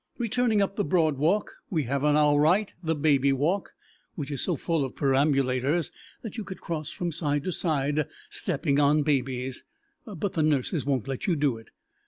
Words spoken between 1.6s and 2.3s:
we have on